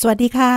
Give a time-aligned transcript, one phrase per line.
[0.00, 0.52] สวัสดีค่ะ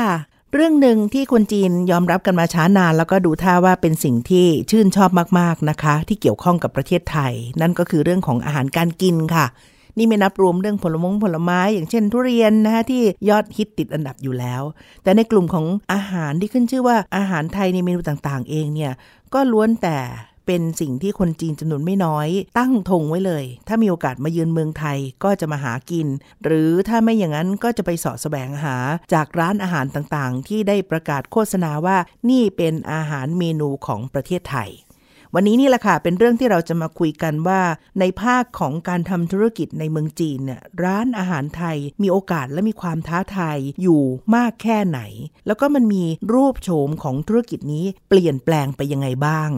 [0.54, 9.46] เรื่องหนึ่งที่คนจีนยอมรับกันมาช้านาน แล้วก็ดูท่าว่าเป็นสิ่งที่ชื่นชอบมากๆนะคะ ที่เกี่ยวข้องกับประเทศไทย นั่นก็คือเรื่องของอาหารการกินค่ะ
[9.98, 14.62] นี่ไม่นับรวมเรื่องผลมงผลไม้ อย่างเช่นทุเรียนนะคะที่ยอดฮิตติดอันดับอยู่แล้ว
[15.04, 18.92] แต่ในกลุ่มของอาหารที่ขึ้นชื่อว่าอาหารไทยในเมนูต่างๆ เองเนี่ย
[19.34, 19.98] ก็ล้วนแต่
[20.52, 22.27] เป็นสิ่งที่คนจีนจำนวนไม่น้อย
[22.59, 26.08] ตั้งธงไว้เลย ถ้ามีโอกาสมาเยือนเมืองไทยก็จะมาหากิน
[26.44, 28.75] หรือถ้าไม่อย่างนั้นก็จะไปสาะแสวงหา
[29.14, 31.97] จากร้านอาหารต่างๆ ที่ได้ประกาศโฆษณาว่า
[32.30, 34.69] นี่เป็นอาหารเมนูของประเทศไทย
[35.35, 37.61] วันนี้นี่แหละค่ะเป็นเรื่องที่เราจะมาคุยกันว่า
[37.99, 44.03] ในภาคของการทำธุรกิจในเมืองจีนเนี่ยร้านอาหารไทยมีโอกาสและมีความท้าทายอยู่
[44.35, 45.00] มากแค่ไหน
[45.47, 49.50] แล้วก็มันมีรูปโฉมของธุรกิจนี้เปลี่ยนแปลงไปยังไงบ้าง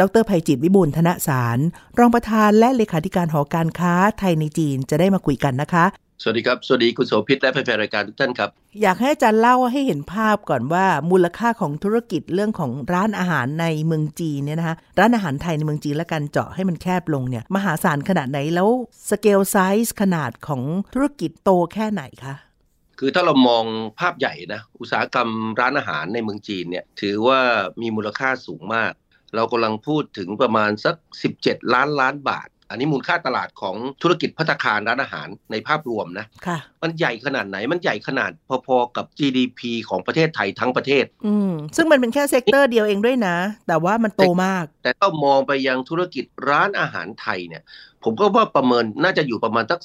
[0.00, 1.58] ดรภัยจิตวิบูลธนสาร
[1.98, 5.84] รองประธานและเลขาธิการหอการค้าไทยในจีนจะได้มาคุยกันนะคะ
[6.22, 8.50] สวัสดีครับ สวัสดีคุณโสภิตและแฟนๆรายการทุกท่านครับ
[8.82, 18.68] อยากให้อาจารย์เล่าให้เห็นภาพก่อนว่ามูลค่าของธุรกิจเรื่องของร้านอาหารในเมืองจีนเนี่ยนะคะร้านอาหารไทยในเมืองจีนและการเจาะให้มันแคบลงเนี่ยมหาศาลขนาดไหนแล้ว
[19.10, 20.62] scale size ขนาดของ
[20.94, 22.34] ธุรกิจโตแค่ไหนคะ
[22.98, 23.64] คือถ้าเรามอง
[24.00, 25.28] ภาพใหญ่นะอุตสาหกรรม
[25.60, 27.40] ร้านอาหารในเมืองจีนเนี่ยถือว่า
[27.80, 28.92] มีมูลค่าสูงมาก
[29.34, 30.96] เรากำลังพูดถึงประมาณสัก
[31.34, 38.30] 17 ล้านล้านบาท อันนี้มูลค่าตลาดของธุรกิจพัตตาคารร้านอาหารในภาพรวมนะค่ะมันใหญ่ขนาดไหนมันใหญ่ขนาด
[38.66, 43.36] พอๆกับ GDP ของประเทศไทยทั้งประเทศ อืมซึ่งมันเป็นแค่ sector เดียวเองด้วยนะ
[43.68, 47.62] แต่ว่ามันโตมาก แต่ก็มองไปยังธุรกิจร้านอาหารไทยเนี่ย
[48.04, 49.80] ผมก็ว่าประเมินน่าจะอยู่ประมาณสัก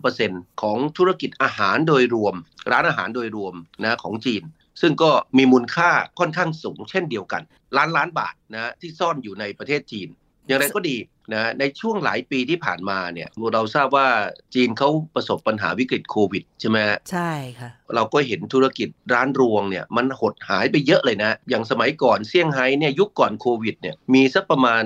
[0.00, 2.34] 2-3%ของธุรกิจอาหารโดยรวม
[2.70, 4.42] ร้านอาหารโดยรวมนะของจีน
[4.80, 7.42] ซึ่งก็มีมูลค่าค่อนข้างสูงเช่นเดียวกัน
[7.76, 10.08] ล้านล้านบาทนะที่ซ่อนอยู่ในประเทศจีน
[10.48, 10.96] อย่างไรก็ดี
[11.34, 14.08] นะในช่วงหลายปีที่ผ่านมาเนี่ยเราทราบว่า
[14.54, 24.84] จีนเขาประสบปัญหาวิกฤตโควิดใช่ไหมฮะใช่ค่ะเราก็เห็นธุรกิจร้านรวงเนี่ยมันหดหายไปเยอะเลยนะ อย่างสมัยก่อนเซี่ยงไฮ้เนี่ยยุคก่อนโควิดเนี่ยมีสักประมาณ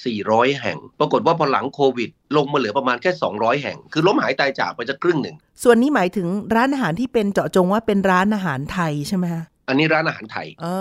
[0.00, 10.76] 400 แห่ง ปรากฏว่าพอหลังโควิด ลงมาเหลือประมาณแค่ 200 แห่ง คือล้มหายตายจากไปจะครึ่งหนึ่ง ส่วนนี้หมายถึงร้านอาหารที่เป็นเจาะจงว่าเป็นร้านอาหารไทยใช่ไหมคะ อันนี้ร้านอาหารไทยอ๋อ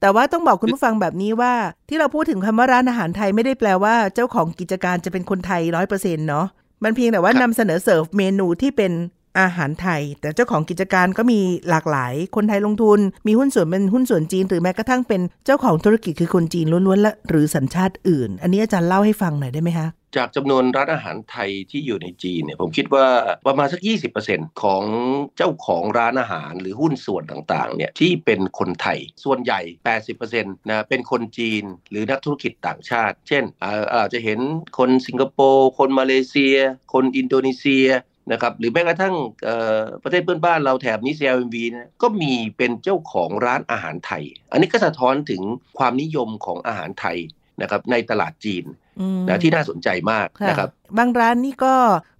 [0.00, 1.52] แต่ว่าต้องบอกคุณผู้ฟังแบบนี้ว่า
[1.88, 6.46] ที่เราพูดถึงคำว่าร้านอาหารไทยไม่ได้แปลว่าเจ้าของกิจการจะเป็นคนไทยร้อยเปอร์เซ็นต์เนาะ
[6.84, 8.92] มันเพียงแต่ว่าครับนำเสนอเสิร์ฟเมนูที่เป็น
[9.40, 11.40] อาหารไทย แต่เจ้าของกิจการก็มี
[11.70, 23.06] หลากหลายคนไทยลงทุน มีหุ้นส่วนเป็นหุ้นส่วนจีน หรือแม้กระทั่งเป็นเจ้าของธุรกิจคือคนจีนล้วนๆและหรือสัญชาติอื่น อันนี้อาจารย์เล่าให้ฟังหน่อยได้ไหมคะจากจำนวนร้านอาหารไทยที่อยู่ในจีนเนี่ยผมคิดว่า
[23.46, 23.80] ประมาณสัก
[24.20, 24.82] 20%ของ
[25.36, 29.60] เจ้าของร้านอาหารหรือหุ้นส่วนต่างๆเนี่ยที่เป็นคนไทยส่วนใหญ่
[30.14, 34.40] 80%นะเป็นคนจีนหรือนักธุรกิจต่างชาติ เช่นอาอาจจะเห็น
[34.78, 36.56] คนสิงคโปร์ คนมาเลเซีย
[36.92, 37.86] คนอินโดนีเซีย
[38.32, 39.14] นะครับหรือแม้กระทั่ง
[40.02, 45.42] ประเทศเพื่อนบ้านเราแถบนี้ CLMV นะก็มีเป็นเจ้าของร้านอาหารไทย อันนี้ก็สะท้อนถึง
[45.78, 47.18] ความนิยมของอาหารไทย
[47.62, 48.64] นะครับในตลาดจีน
[49.26, 51.74] นะที่น่าสนใจมากนะครับ บางร้านนี่ก็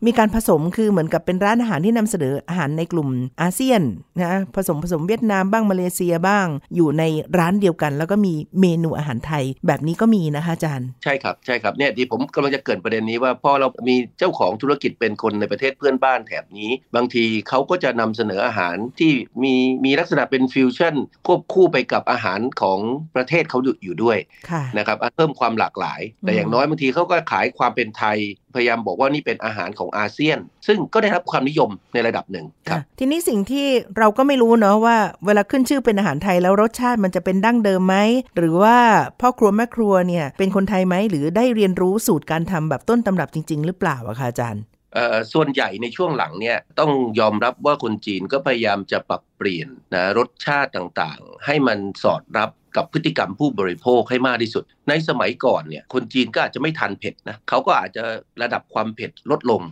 [0.06, 3.08] มีการผสมคือเหมือนกับเป็นร้านอาหารที่นำเสนออาหารในกลุ่ม
[3.42, 3.82] อาเซียน
[4.20, 6.46] นะผสมผสมเวียดนามบ้างมาเลเซียบ้าง
[6.76, 7.02] อยู่ใน
[7.38, 19.10] ร้านเดียวกัน แล้วก็มีเมนูอาหารไทยแบบนี้ก็มีนะคะอาจารย์ ใช่ครับใช่ครับเนี่ยที่ผมกำลังจะเกริดประเด็นนี้ว่าพอเรามีเจ้าของธุรกิจเป็นคนในประเทศเพื่อนบ้านแถบนี้ บางทีเขาก็จะนำเสนออาหารที่
[19.42, 19.54] มี
[19.84, 20.94] มีลักษณะเป็นฟิวชั่น
[21.26, 22.78] ควบคู่ไปกับอาหารของ
[23.16, 24.18] ประเทศเขาอยู่ด้วย
[24.50, 28.18] ค่ะนะครับเพิ่มความหลากหลาย แต่อืมอย่างน้อยบางทีเขาก็ขายความเป็นไทย
[28.58, 33.66] พยายามบอกว่านี่เป็นอาหารของอาเซียน ซึ่งก็ได้รับความนิยมในระดับหนึ่งครับค่ะทีนี้สิ่งที่
[33.98, 34.96] เราก็ไม่รู้เนาะว่า
[35.26, 37.96] เวลาขึ้นชื่อเป็นอาหารไทยแล้วรสชาติมันจะเป็นดั้งเดิมไหม
[38.36, 38.76] หรือว่า
[39.20, 44.62] พ่อครัวแม่ครัวเนี่ยเป็นคนไทยไหมหรือได้เรียนรู้สูตรการทำแบบต้นตำรับจริง ๆ หรือเปล่าอะคะอาจารย์
[44.94, 46.90] เอ่อส่วนใหญ่ในช่วงหลังเนี่ยต้อง
[47.20, 58.02] ยอมรับว่าคนจีนก็พยายามจะปรับเปลี่ยนนะรสชาติต่างๆ ให้มันสอดรับ กับพฤติกรรมผู้บริโภคให้มากที่สุด ในสมัยก่อนเนี่ยคนจีนก็อาจจะไม่ทานเผ็ดนะเขาก็อาจจะ
[58.42, 59.62] ระดับความเผ็ดลดลง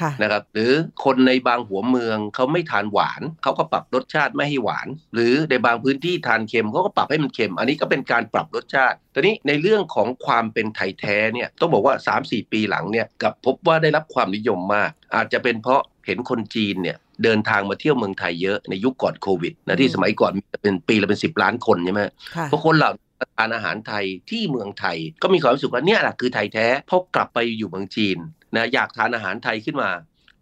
[0.00, 0.72] ค่ะนะครับหรือ
[1.04, 11.94] คนในบางหัวเมืองเขาไม่ทานหวาน เขาก็ปรับรสชาติไม่ให้หวาน หรือในบางพื้นที่ทานเค็มเขาก็ปรับให้มันเค็ม อันนี้ก็เป็นการปรับรสชาติตอนนี้ในเรื่องของความเป็นไทยแท้เนี่ยต้องบอกว่า
[12.24, 20.32] 3-4 ปีหลังเนี่ยกลับพบว่าได้รับความนิยมมาก อาจจะเป็นเพราะเห็นคนจีนเนี่ย เดินทางมาเที่ยวเมืองไทยเยอะในยุคก่อนโควิดนะที่สมัยก่อน
[20.62, 22.02] เป็นปีละเป็นสิบล้านคนใช่ไหม
[22.48, 22.90] เพราะคนเหล่า
[23.38, 28.18] ทานอาหารไทยที่เมืองไทยก็มีความรู้สึกว่าเนี่ยแหละคือไทยแท้พอกลับไปอยู่เมืองจีน
[28.54, 29.90] นะอยากทานอาหารไทยขึ้นมา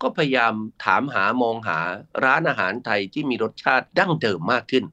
[0.03, 0.55] ก็พยายาม
[0.85, 1.79] ถามหามองหา
[2.25, 4.85] ร้านอาหารไทยที่มีรสชาติดั้งเดิมมากขึ้น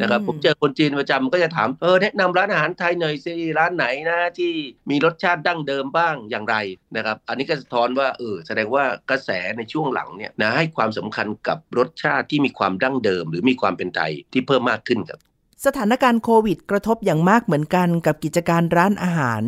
[0.00, 4.52] นะครับผมเจอคนจีนประจำก็จะถามเออแนะนำร้านอาหารไทยหน่อยสิร้านไหนนะที่
[4.90, 6.56] มีรสชาติดั้งเดิมบ้างอย่างไร
[6.96, 15.20] นะครับ อันนี้ก็สะท้อนว่าเออแสดงว่ากระแสในช่วงหลังเนี่ยนะให้ความสำคัญกับรสชาติที่มีความดั้งเดิม หรือมีความเป็นไทยที่เพิ่มมากขึ้นครับ
[15.66, 19.44] สถานการณ์โควิด กระทบอย่างมากเหมือนกันกับกิจการร้านอาหาร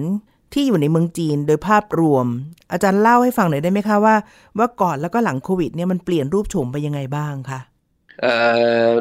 [0.53, 2.27] ที่อยู่ในเมืองจีนโดยภาพรวม
[2.73, 4.17] อาจารย์เล่าให้ฟังหน่อยได้ไหมคะว่า
[4.59, 7.61] ว่าก่อนแล้วก็หลังโควิดเนี่ยมันเปลี่ยนรูปโฉมไปยังไงบ้างคะ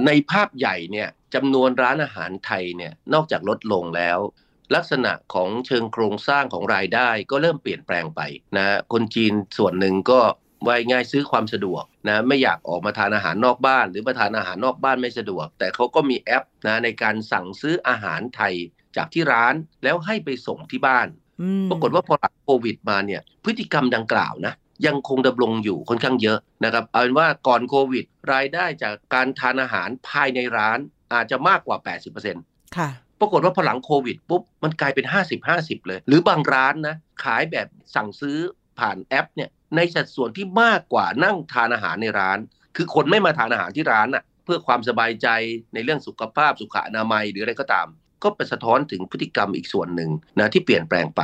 [0.06, 4.20] ในภาพใหญ่เนี่ยจำนวนร้านอาหารไทยเนี่ยนอกจากลดลงแล้ว
[4.76, 8.22] ลักษณะของเชิงโครงสร้างของรายได้ก็เริ่มเปลี่ยนแปลงไป
[8.58, 10.20] นะคนจีนส่วนหนึ่งก็
[10.64, 18.54] ไว้ง่ายซื้อความสะดวกนะไม่อยากออกมาทานอาหารนอกบ้าน หรือมาทานอาหารนอกบ้านไม่สะดวก แต่เขาก็มีแอปนะในการสั่งซื้ออาหารไทย
[18.98, 21.08] จากที่ร้านแล้วให้ไปส่งที่บ้าน
[21.70, 24.54] ปรากฏว่าพอหลังโควิดมาเนี่ยพฤติกรรมดังกล่าวนะ
[24.88, 30.80] ยังคงดำรงอยู่ค่อนข้างเยอะนะครับเอาเป็นว่าก่อนโควิด รายได้จากการทานอาหารภายในร้าน
[31.14, 31.78] อาจจะมากกว่า
[32.28, 32.90] 80%ค่ะ
[33.20, 35.06] ปรากฏว่าพอหลังโควิดปุ๊บมันกลายเป็น
[35.48, 38.38] 50-50 เลย หรือบางร้านนะขายแบบสั่งซื้อ
[38.80, 42.38] ผ่านแอปเนี่ยในสัดส่วนที่มากกว่านั่งทานอาหารในร้าน
[42.76, 45.28] คือคนไม่มาทานอาหารที่ร้านอะเพื่อความสบายใจ
[45.74, 47.88] ในเรื่องสุขภาพสุขอนามัยหรืออะไรก็ตาม
[48.24, 50.10] ก็เป็นสะท้อนถึงพฤติกรรมอีกส่วนหนึ่ง
[50.40, 51.24] นะที่เปลี่ยนแปลงไป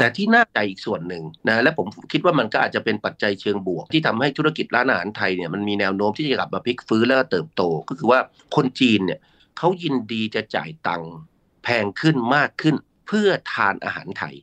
[0.00, 8.20] แต่ที่น่าใจอีกส่วนหนึ่งนะและผมคิดว่ามันก็อาจจะเป็นปัจจัยเชิงบวก ที่ทำให้ธุรกิจร้านอาหารไทยเนี่ยมันมีแนวโน้มที่จะกลับมาพลิกฟื้นแล้วก็เติบโต ก็คือว่า
[8.56, 9.20] คนจีนเนี่ย
[9.58, 11.12] เขายินดีจะจ่ายตังค์
[11.64, 12.74] แพงขึ้นมากขึ้น
[13.06, 14.34] เพื่อทานอาหารไทย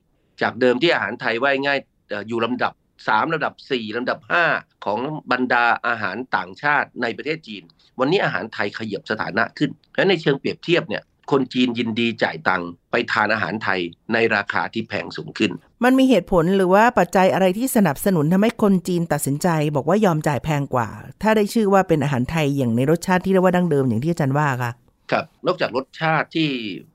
[0.41, 1.79] จากเดิมที่อาหารไทยว่าง่าย
[2.27, 4.19] อยู่ลำดับ3ลำดับ4ลำดับ
[4.51, 4.99] 5ของ
[5.31, 7.63] บรรดาอาหารต่างชาติในประเทศจีน
[7.99, 13.79] วันนี้อาหารไทยขยับสถานะขึ้น และในเชิงเปรียบเทียบเนี่ย คนจีนยินดีจ่ายตังค์ไปทานอาหารไทย
[14.13, 15.51] ในราคาที่แพงสูงขึ้น
[15.83, 20.89] มันมีเหตุผลหรือว่าปัจจัยอะไรที่สนับสนุนทำให้คนจีนตัดสินใจ บอกว่ายอมจ่ายแพงกว่า
[21.21, 24.71] ถ้าได้ชื่อว่าเป็นอาหารไทยอย่างในรสชาติที่เรียกว่าดั้งเดิมอย่างที่อาจารย์ว่าค่ะ
[25.11, 26.49] ครับนอกจากรสชาติที่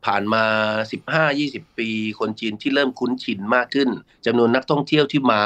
[0.06, 0.44] ผ่านมา
[1.10, 1.88] 15-20 ปี
[2.20, 3.88] คนจีนที่เริ่มคุ้นชินมากขึ้น
[4.26, 5.42] จำนวนนักท่องเที่ยวที่มา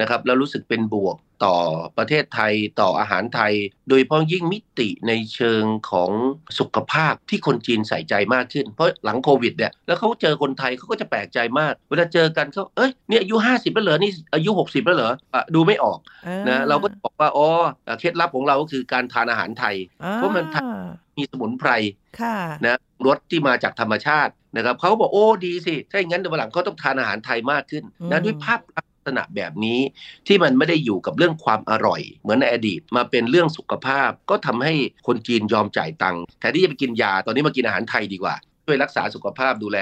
[0.00, 1.56] นะครับแล้วรู้สึกเป็นบวก ต่อ
[1.98, 3.52] ประเทศไทยต่ออาหารไทย
[3.88, 6.10] โดยเฉพาะยิ่งมิติในเชิงของ
[6.58, 15.98] สุขภาพที่คนจีนใส่ใจมากขึ้น เพราะหลังโควิดเนี่ยแล้วเขาเจอคนไทยเขาก็จะแปลกใจมาก เวลาเจอกันเขาเอ้ยนี่อายุ 50 แล้วเหรอนี่อายุ 60 แล้วเหรออดูไม่ออก
[16.48, 17.48] นะเราก็บอกว่าอ๋อ
[18.00, 19.74] เคล็ดลับของเราก็คือการทานอาหารไทย
[20.14, 20.44] เพราะมัน
[21.16, 21.70] มีสมุนไพร
[22.64, 29.78] นะรสที่มาจากธรรมชาตินะครับเขาบอกโอ้ดีสิถ้าอย่างนั้นเดี๋ยววันหลังเขาต้องทานอาหารไทยมากขึ้นนะด้วยภาพลักษ ษณะแบบนี้
[30.26, 34.74] ที่มันไม่ได้อยู่กับเรื่องความอร่อย เหมือนในอดีตมาเป็นเรื่องสุขภาพก็ทำให้
[35.06, 38.34] คนจีนยอมจ่ายตังค์แทนที่จะไปกินยาตอนนี้มากินอาหารไทยดีกว่า
[38.70, 39.78] วยรักษาสุขภาพดูแล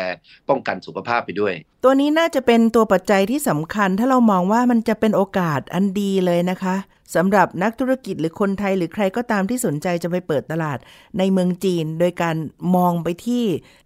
[0.48, 1.54] ป้องกันสุขภาพไปด้วย
[1.84, 6.76] ตัวนี้น่าจะเป็นตัวปัจจัยที่สำคัญ ถ้าเรามองว่ามันจะเป็นโอกาสอันดีเลยนะคะ
[7.16, 10.78] สำหรับนักธุรกิจหรือคนไทยหรือใครก็ตามที่สนใจจะไปเปิดตลาด
[11.18, 12.36] ในเมืองจีน โดยการ
[12.76, 13.44] มองไปที่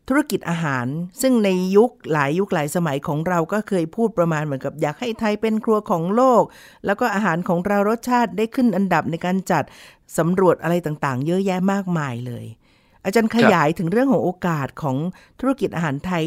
[0.08, 0.87] ธุรกิจอาหาร
[1.23, 6.43] ซึ่งในยุคหลายยุคหลายสมัยของเราก็เคยพูดประมาณเหมือนกับอยากให้ไทยเป็นครัวของโลก
[6.87, 9.64] แล้วก็อาหารของเรารสชาติได้ขึ้นอันดับในการจัด
[10.19, 12.45] สำรวจอะไรต่างๆ เยอะแยะมากมายเลย
[13.04, 14.96] อาจารย์ขยายถึงเรื่องของโอกาสของ
[15.40, 16.25] ธุรกิจอาหารไทย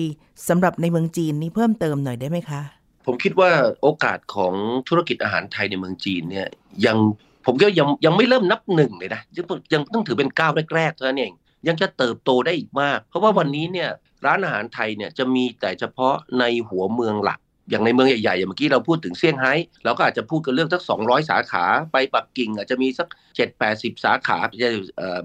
[0.48, 2.62] สำหรับในเมืองจีนนี้เพิ่มเติมหน่อยได้ไหมคะ
[3.06, 4.54] ผมคิดว่าโอกาสของ
[4.88, 6.48] ธุรกิจอาหารไทยในเมืองจีนเนี่ย
[6.86, 6.98] ยัง
[7.46, 11.34] ผมก็ยังยังไม่เริ่มนับหนึ่งเลยนะยังยังต้องถือเป็นก้าวแรกๆเท่านั้นเอง
[11.68, 13.90] ยังจะเติบโตได้อีกมาก เพราะว่าวันนี้เนี่ย
[14.26, 17.40] ร้านอาหารไทยเนี่ยจะมีแต่เฉพาะในหัวเมืองหลัก
[17.70, 23.08] อย่างในเมืองใหญ่ๆอย่างเมื่อกี้เราพูดถึงเซี่ยงไฮ้เราก็อาจจะพูดกันเรื่องสัก 200 สาขาไปปักกิ่ง อาจจะมีสัก
[23.56, 24.70] 7-80 สาขาจะ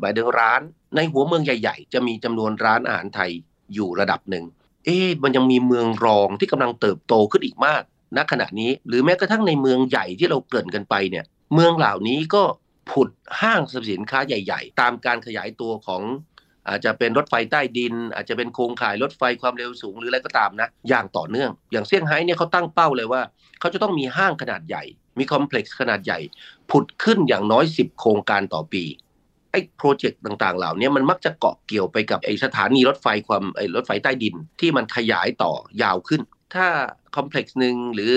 [0.01, 0.61] หมายถึงร้าน
[0.97, 3.31] ในหัวเมืองใหญ่ ๆ จะมีจำนวนร้านอาหารไทย
[3.75, 4.45] อยู่ระดับหนึ่ง
[4.85, 7.83] เอ๊มันยังมีเมืองรองที่กำลังเติบโตขึ้นอีกมาก
[8.17, 12.43] ณขณะนี้หรือแม้กระทั่งในเมืองใหญ่ที่เราเกริ่นกันไปเนี่ยเมืองเหล่านี้ก็
[12.91, 16.03] ผุดห้างสรรพสินค้าใหญ่ ๆ ตามการขยายตัวของ
[16.69, 23.23] อาจจะเป็นรถไฟใต้ดิน อาจจะเป็นโครงข่ายรถไฟความเร็วสูงหรืออะไรก็ตามนะ อย่างต่อเนื่อง อย่างเซี่ยงไฮ้เนี่ยเขาตั้งเป้าเลยว่า
[23.61, 24.83] เขาจะต้องมีห้างขนาดใหญ่
[25.19, 26.19] มีคอมเพล็กซ์ขนาดใหญ่
[26.71, 28.85] ผุดขึ้นอย่างน้อย 10 โครงการต่อปี
[29.51, 35.53] ไอ้โปรเจกต์ต่างๆ เหล่านี้มันมักจะเกาะเกี่ยวไปกับไอ้สถานีรถไฟความไอ้รถไฟใต้ดินที่มันขยายต่อ
[35.83, 36.21] ยาวขึ้น
[36.55, 36.67] ถ้า
[37.17, 38.13] คอมเพล็กซ์หนึ่งหรือ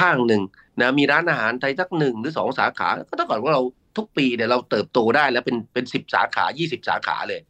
[0.00, 0.42] ห้างหนึ่ง
[0.80, 3.62] นะมีร้านอาหารไทยสักหนึ่งหรือสองสาขา ก็ต้องก่อนว่าเรา
[3.98, 7.40] ทุกปีเนี่ยเราเติบโตได้แล้วเป็นเป็นสิบสาขายี่สิบสาขาเลย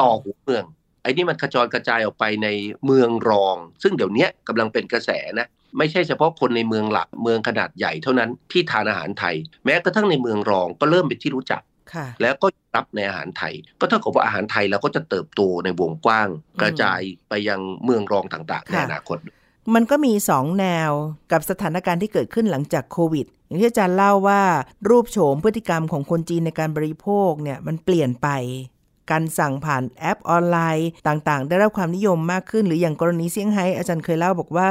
[0.00, 0.64] ต่อหัวเมือง
[1.06, 2.48] อ้นี่มันกระจรกระจายออกไปใน
[2.86, 5.48] เมืองรอง ซึ่งเดี๋ยวนี้กำลังเป็นกระแสนะ
[5.78, 11.62] ไม่ใช่เฉพาะคนในเมืองหลักเมืองขนาดใหญ่เท่านั้นที่ทานอาหารไทย แม้กระทั่งในเมืองรองก็เริ่มเป็นที่รู้จัก
[12.22, 16.28] แล้วก็รับในอาหารไทย ก็เท่ากับว่าอาหารไทยเราก็จะเติบโตในวงกว้าง
[16.62, 19.18] กระจายไปยังเมืองรองต่างๆในอนาคต
[19.74, 20.90] มันก็มีสองแนว
[21.32, 24.42] กับสถานการณ์ที่เกิดขึ้นหลังจากโควิด อย่างที่อาจารย์เล่าว่า
[24.88, 28.28] รูปโฉมพฤติกรรมของคนจีนในการบริโภคเนี่ยมันเปลี่ยนไป
[29.10, 34.66] การสั่งผ่านแอปออนไลน์ต่างๆ ได้รับความนิยมมากขึ้น หรืออย่างกรณีเซี่ยงไฮ้อาจารย์เคยเล่าบอกว่า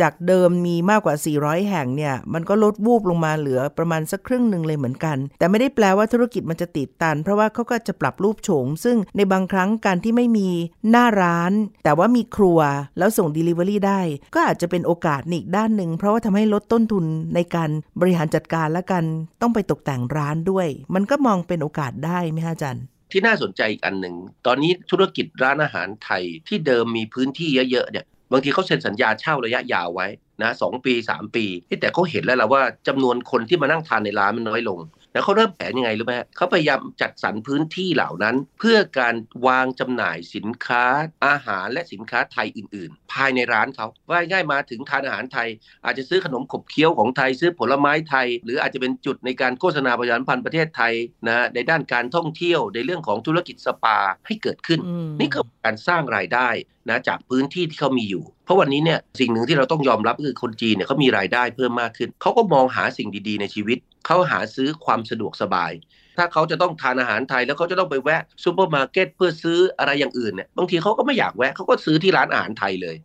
[0.00, 10.48] จากเดิมมีมากกว่า 400 แห่งเนี่ยมันก็ลดวูบลงมาเหลือประมาณสักครึ่งหนึ่งเลยเหมือนกัน แต่ไม่ได้แปลว่าธุรกิจมันจะติดตัน เพราะว่าเขาก็จะปรับรูปโฉม ซึ่งในบางครั้งการที่ไม่มี
[10.90, 11.52] หน้าร้าน
[11.84, 12.58] แต่ว่ามีครัว
[12.98, 14.00] แล้วส่ง Delivery ได้
[14.34, 17.04] ก็อาจจะเป็นโอกาสอีกด้านหนึ่ง เพราะว่าทำให้ลดต้นทุน
[17.34, 17.70] ในการ
[18.00, 19.04] บริหารจัดการและกัน
[19.42, 24.14] ต้องไปตกแต่งร้านด้วย มันก็มองเป็นโอกาสได้ไหมคะอาจารย์ ที่น่าสนใจอีกอันหนึ่ง
[24.46, 30.06] ตอนนี้ธุรกิจร้านอาหารไทยที่เดิมมีพื้นที่เยอะๆเนี่ยบางทีเขาเซ็นสัญญาเช่าระยะยาวไว้
[30.42, 31.44] นะสปี 3 ปี
[31.80, 34.78] แต่เขาเห็นแล้วล่ะว่าจำนวนคนที่มานั่งทานในร้านมันน้อยลง
[35.12, 39.14] แล้วเขาเริ่มแผนยังไงรู้ไหมเขาพยายามจัดสรรพื้นที่เหล่านั้น เพื่อการ
[39.46, 40.84] วางจำหน่ายสินค้า
[41.26, 45.48] อาหารและสินค้าไทยอื่น ๆ ภายในร้านเขาว่าง่ายมาถึงทานอาหารไทย
[45.84, 50.94] อาจจะซื้อขนมขบเคี้ยวของไทยซื้อผลไม้ไทย หรืออาจจะเป็นจุดในการโฆษณาประชาสัมพันธ์ประเทศไทย
[51.26, 54.80] นะในด้านการท่องเที่ยวในเรื่องของธุรกิจสปาให้เกิดขึ้น
[55.20, 56.48] นี่คือการสร้างรายได้
[56.88, 65.72] นะจากพื้นที่ที่เขามีอยู่เพ ราะวันนี้เนี่ยสิ่งหนึ่งที่เราต้องยอมรับคือคนจีนเนี่ยเขามีรายได้เพิ่มมากขึ้น เขาก็มองหาสิ่งดีๆในชีวิต เขาหาซื้อความสะดวกสบาย
[66.18, 72.96] ถ้าเขาจะต้องทานอาหารไทยแล้วเขาจะต้องไปแวะซูเปอร์มาร์เก็ตเพื่อซื้ออะไรอย่างอื่นเนี่ยบางทีเขาก็ไม่อยากแวะเขาก็ซื้อที่ร้านอาหารไทยเลย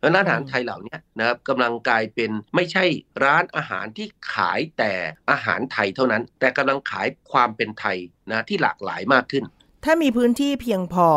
[0.00, 2.84] แล้วร้านอาหารไทยเหล่านี้นะครับกำลังกลายเป็นไม่ใช่
[3.24, 4.92] ร้านอาหารที่ขายแต่
[5.30, 7.96] อาหารไทยเท่านั้น แต่กำลังขายความเป็นไทย
[8.30, 9.44] นะที่หลากหลายมากขึ้น
[9.84, 11.08] ถ้ามีพื้นที่เพียงพอ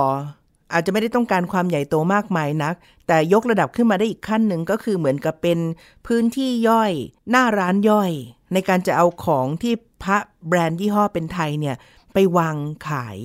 [0.73, 2.75] อาจจะไม่ได้ต้องการความใหญ่โตมากมายนัก
[3.07, 5.59] แต่ยกระดับขึ้นมาได้อีกขั้นหนึ่งก็คือเหมือนกับเป็น
[6.07, 6.91] พื้นที่ย่อย
[7.31, 8.11] หน้าร้านย่อย
[8.53, 11.75] ในการจะเอาของที่แปะแบรนด์ยี่ห้อเป็นไทยเนี่ย
[12.13, 12.57] ไปวาง
[12.89, 13.17] ขาย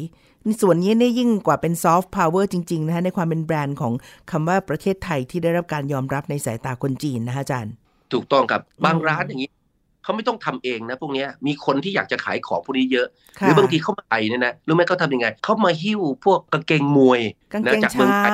[0.45, 3.93] ในส่วนนี้เนี่ยยิ่งกว่าเป็นซอฟต์พาวเวอร์จริง ๆ นะคะในความเป็นแบรนด์ของ
[4.31, 7.73] คำว่าประเทศไทยที่ได้รับการยอมรับในสายตาคนจีนนะคะอาจารย์
[8.13, 9.51] ถูกต้องครับบางร้านอย่างนี้
[10.03, 13.07] เขาไม่ต้องทำเองนะพวกนี้มีคนที่อยากจะขายของพวกนี้เยอะ
[13.41, 17.21] หรือบางทีเขามาไทยเนี่ยนะรู้ไหมเขาทำยังไงเขามาหิ้วพวกกางเกงมวย
[17.85, 18.31] จากเมืองไทย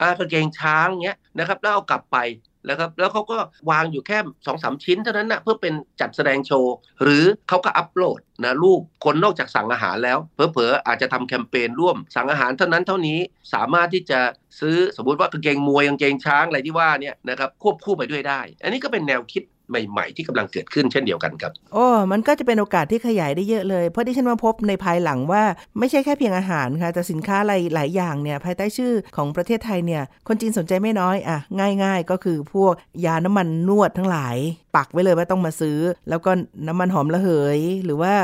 [0.00, 2.18] อ่ากางเกงช้างเงี้ยนะครับแล้วเอากลับไป
[2.66, 3.38] แล้วครับแล้วเขาก็
[3.70, 13.18] วางอยู่แค่สองสามชิ้นเท่านั้นนะเพื่อเป็นจัดแสดงโชว์ หรือเขาก็อัปโหลดนะรูปคนนอกจากสั่งอาหารแล้วเพอๆอาจจะทำแคมเปญร่วม สั่งอาหารเท่านั้นเท่านี้
[13.54, 14.20] สามารถที่จะ
[14.60, 25.42] ซื้อสมมติว่ากางเกงมวยกางเกงช้างอะไรที่ว่าเนี่ยนะครับควบคู่ไปด้วยได้ อันนี้ก็เป็นแนวคิด ใหม่ ๆ ที่กำลังเกิดขึ้นเช่นเดียวกันครับโอ้มันก็จะเป็นโอกาสที่ขยายได้เยอะเลย เพราะที่ฉันมาพบในภายหลังว่า
[25.78, 31.38] ไม่ใช่แค่เพียงอาหารค่ะแต่สินค้าอะไรหลายอย่างเนี่ยภายใต้ชื่อของประเทศไทยเนี่ยคนจีนสนใจไม่น้อยอะ
[31.82, 32.72] ง่าย ๆ ก็คือพวก
[33.06, 34.36] ยาน้ำมันนวดทั้งหลาย
[34.76, 36.30] ปักไว้เลยว่าต้องมาซื้อ แล้วก็
[36.68, 38.14] น้ำมันหอมระเหย หรือว่า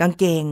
[0.00, 0.44] กางเกง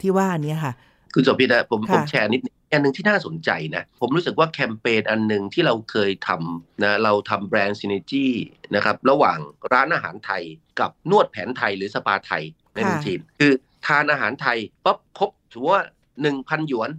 [0.00, 0.72] ที่ว่านี้ค่ะ
[1.14, 2.40] คุณสมพินะผมผมแชร์นิด
[2.72, 8.26] อันหนึ่งที่น่าสนใจนะผมรู้สึกว่าแคมเปญอันหนึ่งที่เราเคยทำนะเราทำแบรนด์ซินจี
[8.74, 9.38] นะครับระหว่าง
[9.72, 10.42] ร้านอาหารไทย
[10.80, 13.52] กับนวดแผนไทยหรือสปาไทยในเมืองจีนคือ
[13.86, 15.80] ทานอาหารไทยปั๊บครบถือว่า
[16.22, 16.90] หนึ่งพันหยวน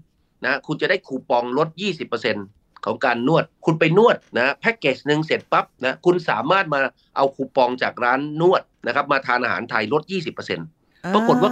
[0.45, 1.69] นะคุณจะได้คูปองลด
[2.27, 6.81] 20%ของการนวด คุณไปนวดนะแพ็กเกจหนึ่งเสร็จปั๊บนะคุณสามารถมา
[7.15, 10.03] เอาคูปองจากร้านนวดนะครับมาทานอาหารไทยลด
[10.57, 11.51] 20%ปรากฏว่า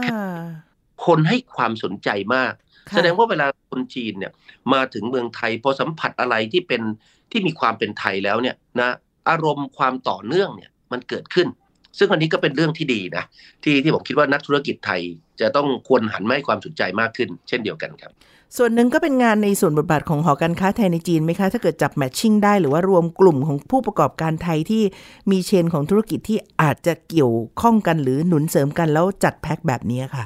[1.06, 2.54] คนให้ความสนใจมาก
[2.96, 4.32] แสดงว่าเวลาคนจีนเนี่ย
[4.74, 6.82] มาถึงเมืองไทยพอสัมผัสอะไรที่เป็น
[7.32, 8.90] ที่มีความเป็นไทยแล้วเนี่ยนะ
[9.30, 11.48] อารมณ์ความต่อเนื่องเนี่ยมันเกิดขึ้น
[11.98, 13.24] ซึ่งอันนี้ก็เป็นเรื่องที่ดีนะ
[13.64, 15.02] ที่ที่ผมคิดว่านักธุรกิจไทย
[15.42, 18.12] จะต้องควรหันมาให้ความสนใจมากขึ้น เช่นเดียวกันครับ
[18.58, 24.84] ส่วนหนึ่งก็เป็นงานในส่วนบทบาทของหอการค้าไทยในจีนไหมคะ ถ้าเกิดจับแมทชิ่งได้หรือว่ารวมกลุ่มของผู้ประกอบการไทยที่
[25.32, 30.26] มีเชนของธุรกิจที่อาจจะเกี่ยวข้องกันหรือหนุนเสริมกันแล้วจัดแพ็คแบบนี้ค่ะ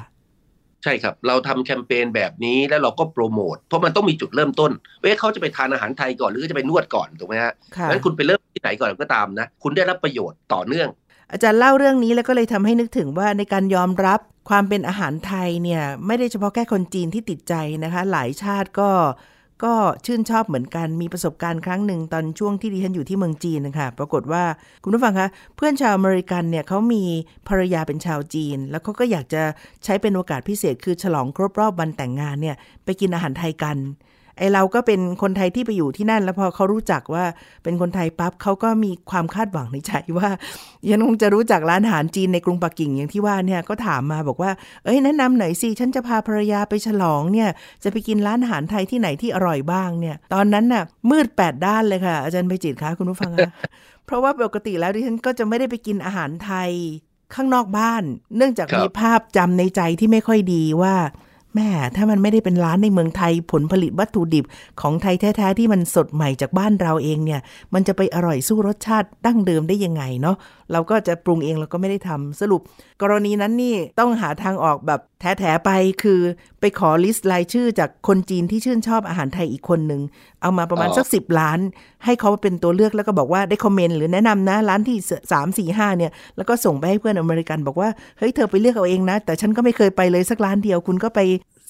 [0.86, 7.52] ใช่ครับ เราทำแคมเปญแบบนี้แล้วเราก็โปรโมทเพราะมันต้องมีจุดเริ่มต้นเว้เขาจะไปทานอาหารไทยก่อนหรือจะไปนวดก่อนถูกไหมฮะ
[7.88, 10.88] งั้นคุณไปเริ่มที่ไหนก่อนก็ตามนะ คุณได้รับประโยชน์ต่อเนื่อง
[11.32, 18.88] อาจารย์เล่าเรื่องนี้แล้วก็เลยทำให้นึกถึงว่าในการยอมรับความเป็นอาหารไทยเนี่ยไม่ได้เฉพาะแค่คนจีนที่ติดใจนะคะ หลายชาติก็
[19.64, 19.74] ก็
[20.06, 24.44] ชื่นชอบเหมือนกันมีประสบการณ์ครั้งหนึ่งตอนช่วงที่ดิฉันอยู่ที่เมืองจีนนะคะปรากฏว่า
[24.82, 27.04] คุณผู้ฟังคะเพื่อนชาวอเมริกันเนี่ยเขามี
[27.48, 29.42] ภรรยาเป็นชาวจีน แล้วเขาก็อยากจะ
[29.84, 33.76] ใช้เป็นโอกาสพิเศษคือฉลองครบรอบวันแต่งงานเนี่ยไปกินอาหารไทยกัน
[34.38, 37.24] ไอเราก็เป็นคนไทยที่ไปอยู่ที่นั่น แล้วพอเขารู้จักว่า
[37.64, 40.28] เป็นคนไทยปั๊บเขาก็มีความคาดหวังในใจว่า
[40.88, 44.50] ยันคงจะรู้จักร้านอาหารจีนในกรุงปักกิ่งอย่างที่ว่าเนี่ยก็ถามมาบอกว่า
[44.84, 47.48] เอ้ยแนะนำหน่อยสิฉันจะพาภรรยาไปฉลองเนี่ย
[47.84, 53.50] จะไปกินร้านอาหารไทยที่ไหนที่อร่อยบ้างเนี่ย ตอนนั้นน่ะ มืดแปดด้านเลยค่ะ อาจารย์ไปจิตคะคุณผู้ฟังคะ
[54.06, 56.70] เพราะว่าปกติแล้วดิฉันก็จะไม่ได้ไปกินอาหารไทย
[57.34, 58.02] ข้างนอกบ้าน
[58.36, 60.94] เนื่องจากมีภาพจำในใจที่ไม่ค่อยดีว่า
[61.56, 64.44] แม่ถ้ามันไม่ได้เป็นร้านในเมืองไทยผลผลิตวัตถุดิบ
[64.80, 67.40] ของไทยแท้ๆที่มันสดใหม่จากบ้านเราเองเนี่ย
[67.74, 70.36] มันจะไปอร่อยสู้รสชาติดั้งเดิมได้ยังไงเนาะ
[70.72, 72.60] เราก็จะปรุงเองเราก็ไม่ได้ทำสรุป
[73.02, 75.70] กรณีนั้นนี่ต้องหาทางออกแบบแท้ๆไป
[76.02, 76.20] คือ
[76.60, 80.02] ไปขอ list รายชื่อจากคนจีนที่ชื่นชอบอาหารไทยอีกคนหนึ่ง
[80.42, 81.58] เอามาประมาณสักสิบร้าน
[82.04, 84.96] ให้เขาเป็นตัวเลือกแล้วก็บอกว่าได้ comment หรือแนะนำนะ ร้านที่
[85.32, 91.20] สามสี่ห้าเนี่ย แล้วก็ส่งไปให้เพื่อนอเมริกันบอกว่า เฮ้ยเธอไปเลือกเอาเองนะ แต่ฉันก็ไม่เคยไปเลยสักร้านเดียวคุณก็ไป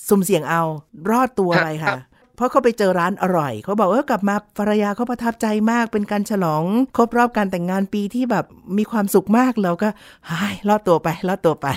[0.09, 0.62] สุ่มเสี่ยงเอา
[1.11, 1.95] รอดตัวไปค่ะ
[2.37, 6.62] เพราะเขาไปเจอร้านอร่อย เขาบอกเออกลับมาภรรยาเขาประทับใจมากเป็นการฉลอง
[6.97, 8.45] ครบรอบการแต่งงานปีที่แบบ
[8.78, 9.88] มีความสุขมากเราก็
[10.31, 11.69] หายรอดตัวไปรอดตัวไป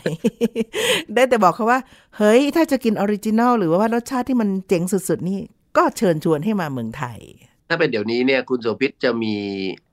[1.14, 1.80] ได้แต่บอกเขาว่า
[2.18, 5.40] เฮ้ย ถ้าจะกิน original หรือว่ารสชาติที่มันเจ๋งสุด ๆ นี่
[5.78, 7.20] ก็เชิญชวนให้มาเมืองไทย
[7.72, 9.36] ถ้าเป็นเดี๋ยวนี้เนี่ยคุณโสภิตจะมี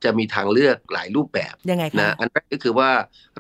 [0.05, 2.91] จะมีทางเลือกหลายรูปแบบยังไงคะนะอันแรกก็คือว่า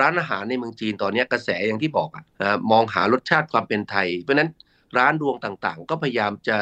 [0.00, 4.50] ร้านอาหารในเมืองจีนตอนนี้กระแสอย่างที่บอกอะนะมองหารสชาติความเป็นไทย เพราะฉะนั้น
[4.98, 6.56] ร้านรวงต่างๆ ก็พยายามจะ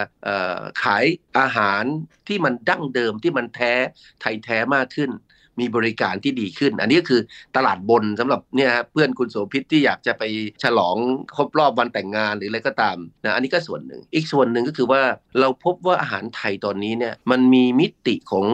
[0.83, 1.05] ขาย
[1.39, 1.85] อาหาร
[2.29, 3.73] ที่มันดั้งเดิมที่มันแท้
[4.21, 5.13] ไทยแท้มากขึ้น
[5.61, 7.21] มีบริการที่ดีขึ้น อันนี้ก็คือ
[7.57, 10.23] ตลาดบนสำหรับเนี่ยเพื่อนคุณโสภิตที่อยากจะไป
[10.63, 10.97] ฉลอง
[11.37, 15.03] ครบรอบวันแต่งงานหรืออะไรก็ตามนะอันนี้ก็ส่วนหนึ่ง อีกส่วนหนึ่งก็คือว่า
[15.41, 18.47] เราพบว่าอาหารไทยตอนนี้เนี่ยมันมีมิติของ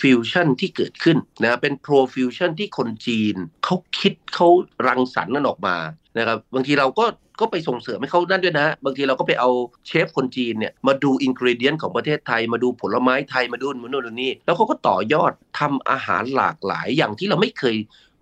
[0.00, 4.48] ฟิวชั่นที่เกิดขึ้นนะเป็นโปรฟิวชั่นที่คนจีนเขาคิดเขา
[4.86, 5.76] รังสรรค์นั่นออกมา
[6.18, 7.06] นะครับบางทีเราก็
[7.40, 9.50] ก็ไปส่งเสริมให้เขานั่นด้วยนะ บางทีเราก็ไปเอา
[9.86, 17.76] เชฟคนจีนเนี่ยมาดูอินกรีเดียนของประเทศไทยมาดูผลไม้ไทยมาดูนู่นนู่นนี่แล้วเขาก็ต่อยอดทำอาหารหลากหลายอย่างที่เราไม่เคย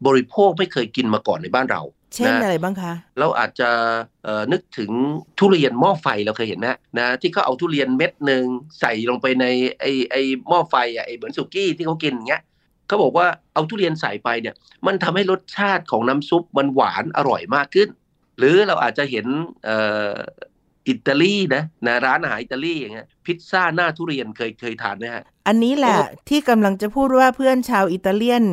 [0.07, 1.83] บริโภคไม่เคยกินมาก่อนในบ้านเรา
[2.15, 3.71] เช่นอะไรบ้างคะ เราอาจจะ
[4.53, 4.91] นึกถึง
[5.39, 8.45] ทุเรียนหม้อไฟเราเคยเห็นนะนะที่เขาเอาทุเรียนเม็ดหนึ่ง
[8.81, 9.45] ใส่ลงไปใน
[9.81, 10.17] ไอไอ
[10.49, 12.43] หม้อไฟอะไอเหมือนสุกี้ที่เขากินเงี้ย
[12.87, 14.55] เขาบอกว่าเอาทุเรียนใส่ไปเนี่ย
[14.87, 17.89] มันทำให้รสชาติของน้ำซุปมันหวานอร่อยมากขึ้น
[18.39, 19.27] หรือเราอาจจะเห็น
[20.89, 28.45] อิตาลีนะนะร้านอาหารอิตาลีอย่างเงี้ยพิซซ่าหน้าทุเรียนเคยเคยทานไหมฮะ อันนี้แหละที่กำลังจะพูดว่าเพื่อนชาวอิตาเลียน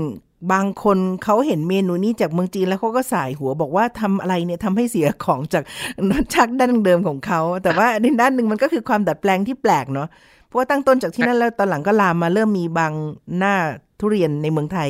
[0.53, 5.63] บางคนเขาเห็นเมนูนี้จากเมืองจีนแล้วเขาก็สายหัวบอกว่าทำอะไรเนี่ยทำให้เสียของจาก
[6.11, 10.07] รสชาติดั้งเดิมของเขา แต่ว่าในด้านหนึ่งมันก็คือความดัดแปลงที่แปลกเนาะ
[10.47, 12.93] เพราะว่าตั้งต้นจากที่นั่นแล้วตอนหลังก็ลามมาเริ่มมีบาง
[13.37, 13.55] หน้า
[13.99, 14.89] ทุเรียนในเมืองไทย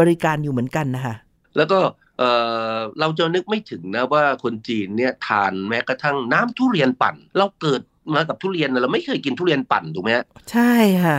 [0.00, 1.14] บริการอยู่เหมือนกันนะคะ
[1.56, 1.78] แล้วก็
[2.18, 2.22] เอ
[2.76, 7.82] อเราจะนึกไม่ถึงนะว่าคนจีนเนี่ยทานแม้กระทั่งน้ำทุเรียนปั่น เราเกิด
[8.14, 10.10] มากับทุเรียนเราไม่เคยกินทุเรียนปั่นถูกไหม
[10.52, 10.72] ใช่
[11.04, 11.18] ค่ะ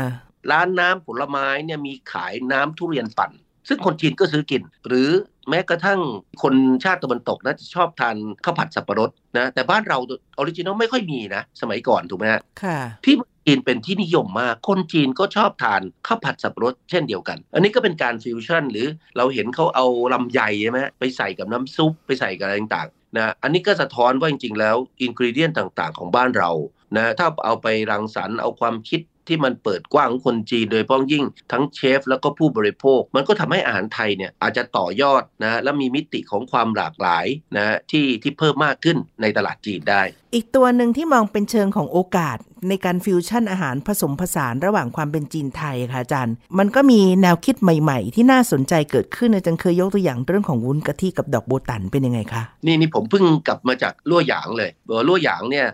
[0.51, 3.31] ร้านน้ำผลไม้เนี่ยมีขายน้ำทุเรียนปั่น
[3.67, 5.09] ซึ่งคนจีนก็ซื้อกิน หรือ
[5.49, 5.99] แม้กระทั่ง
[6.41, 9.97] คนชาติตะวันตกนะชอบทานข้าวผัดสับปะรดนะแต่บ้านเรา
[10.37, 13.15] original ไม่ค่อยมีนะ สมัยก่อนถูกไหมฮะค่ะที่
[13.49, 26.51] จีนเป็นที่นิยมมาก คนจีนก็ชอบทานข้าวผัดสับปะรดเช่นเดียวกัน อันนี้ก็เป็นการฟิวชั่น หรือเราเห็นเขาเอาลำไยใช่ไหมไปใส่กับน้ำซุปไปใส่กับอะไรต่างๆนะอันนี้ก็สะท้อนว่าจริงๆ แล้วอินกรีเดียนต่างๆ ของบ้านเรา
[26.95, 37.25] นะถ้าเอาไปรังสรรค์เอาความคิดที่มันเปิดกว้างคนจีนโดยพ้องยิ่งทั้งเชฟแล้วก็ผู้บริโภค มันก็ทำให้อาหารไทยเนี่ยอาจจะต่อยอดนะและมีมิติของความหลากหลาย
[37.57, 40.01] นะที่ที่เพิ่มมากขึ้นในตลาดจีนได้
[40.35, 54.71] อีกตัวหนึ่งที่มองเป็นเชิงของโอกาส ในการฟิวชั่นอาหารผสมผสานระหว่างความเป็นจีนไทยค่ะอาจารย์ มันก็มีแนวคิดใหม่ๆ ที่น่าสนใจเกิดขึ้นอาจารย์เคยยกตัวอย่างเรื่องของวุ้นกะทิกับดอกโบตันเป็นยังไงคะนี่นี่ผมเพิ่งกลับมาจากลั่วหยางเลย
[55.07, 55.67] ลั่วหยางเนี่ย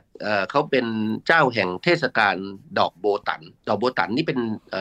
[0.49, 0.85] เขาเป็น
[1.27, 2.35] เจ้าแห่งเทศกาล
[2.79, 4.39] ดอกโบตัน ดอกโบตันนี่เป็น
[4.75, 4.77] อ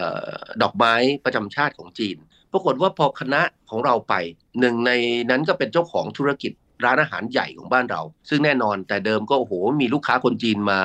[0.63, 2.17] ดอกไม้ประจำชาติของจีน
[2.53, 4.15] ปรากฏว่าพอคณะของเราไป
[4.61, 4.91] หนึ่งใน
[5.31, 6.53] นั้นก็เป็นเจ้าของธุรกิจ
[6.85, 10.79] ร้านอาหารใหญ่ของบ้านเรา ซึ่งแน่นอนแต่เดิมก็โอ้โหมีลูกค้าคนจีนมา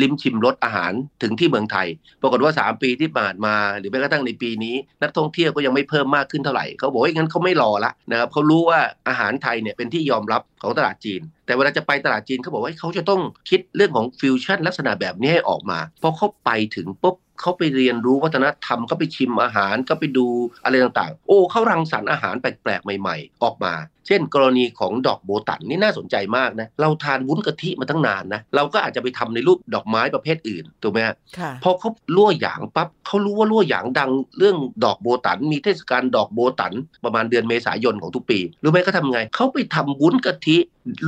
[0.00, 0.92] ลิ้มชิมรสอาหาร
[1.22, 1.86] ถึงที่เมืองไทย
[2.22, 20.26] ปรากฏว่า 3 ปีที่ผ่านมา หรือแม้กระทั่งในปีนี้ นักท่องเที่ยวก็ยังไม่เพิ่มมากขึ้นเท่าไหร่ เขาบอกว่างั้นเขาไม่รอละนะครับเขารู้ว่าอาหารไทยเนี่ยเป็นที่ยอมรับ ของตลาดจีน แต่เวลาจะไปตลาดจีนเขาบอกว่าเขาจะต้องคิดเรื่องของฟิวชั่นลักษณะแบบนี้ให้ออกมาพอเขาไปถึงปุ๊บเขาไปเรียนรู้วัฒนธรรมเขาไปชิมอาหารก็ไปดู
[20.64, 23.74] อะไรต่างๆ โอ้เขารังสรรค์อาหารแปลกๆ ใหม่ๆ ออกมา
[24.06, 31.14] เช่น กรณีของดอกโบตันนี่น่าสนใจมากนะเราทานวุ้นกะทิมาตั้งนานนะเราก็อาจจะไปทำในรูปดอกไม้ประเภทอื่นถูกไหมฮะ
[31.62, 36.72] พอเขาลั่วหยางปั๊บเขารู้ว่าลั่วหยางดังเรื่องดอกโบตันมีเทศกาลดอกโบตัน
[37.04, 40.60] ประมาณเดือนเมษายนของทุกปีรู้ไหมเขาทำไงเขาไปทำวุ้นกะทิทิ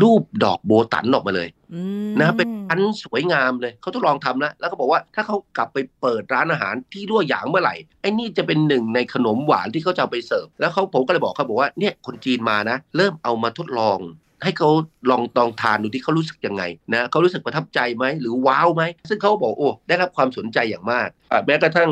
[0.02, 13.98] รูปดอกโบตันออกมาเลยอืมนะเป็นชั้นสวยงามเลยเขาทดลองทำแล้วแล้วก็บอกว่าถ้าเขากลับไปเปิดร้านอาหารที่รั่วหยางเมื่อไหร่ไอ้นี่จะเป็นหนึ่งในขนมหวานที่เขาจะเอาไปเสิร์ฟแล้วเขาผมก็เลยบอกเขาบอกว่าเนี่ยคนจีนมานะ เริ่มเอามาทดลอง
[14.44, 14.70] ให้เขา
[15.11, 16.62] ลองลองทานดูที่เขารู้สึกยังไง
[16.94, 21.09] นะเขารู้สึกประทับใจไหมหรือว้าวไหมซึ่งเขาบอกโอ้ได้รับความสนใจอย่างมาก
[21.46, 21.90] แม้กระทั่ง